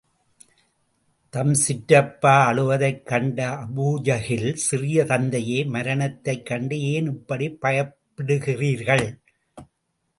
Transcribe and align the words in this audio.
தம் 1.29 1.51
சிற்றப்பா 1.53 2.33
அழுவதைக 2.45 3.03
கண்ட 3.03 3.47
அபூஜஹில், 3.49 4.53
சிறிய 4.53 5.05
தந்தையே, 5.05 5.63
மரணத்தைக் 5.65 6.45
கண்டு 6.45 6.79
ஏன் 6.79 7.05
இப்படிப் 7.05 7.57
பயப்படுகிறீர்கள்? 7.61 9.07